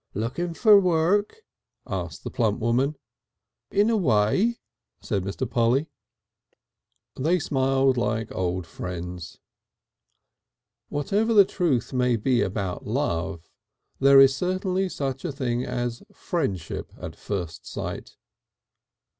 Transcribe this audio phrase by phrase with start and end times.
[0.15, 1.41] "Looking for work?"
[1.85, 2.95] asked the plump woman.
[3.69, 4.57] "In a way,"
[4.99, 5.47] said Mr.
[5.47, 5.85] Polly.
[7.17, 9.37] They smiled like old friends.
[10.89, 13.47] Whatever the truth may be about love,
[13.99, 18.15] there is certainly such a thing as friendship at first sight.